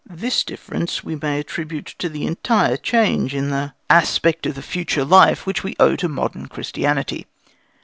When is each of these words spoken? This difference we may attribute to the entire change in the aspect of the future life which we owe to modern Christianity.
This 0.09 0.43
difference 0.43 1.03
we 1.03 1.15
may 1.15 1.39
attribute 1.39 1.85
to 1.99 2.09
the 2.09 2.25
entire 2.25 2.75
change 2.75 3.35
in 3.35 3.51
the 3.51 3.73
aspect 3.87 4.47
of 4.47 4.55
the 4.55 4.63
future 4.63 5.05
life 5.05 5.45
which 5.45 5.63
we 5.63 5.75
owe 5.79 5.95
to 5.97 6.09
modern 6.09 6.47
Christianity. 6.47 7.27